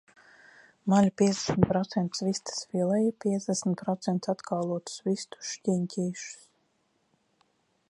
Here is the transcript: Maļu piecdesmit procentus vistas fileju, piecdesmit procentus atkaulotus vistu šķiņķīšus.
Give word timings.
Maļu 0.93 1.11
piecdesmit 1.21 1.67
procentus 1.71 2.23
vistas 2.29 2.63
fileju, 2.71 3.13
piecdesmit 3.25 3.83
procentus 3.85 4.33
atkaulotus 4.35 4.99
vistu 5.11 5.45
šķiņķīšus. 5.53 6.35